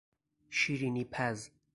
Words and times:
شیرینیپز 0.49 1.51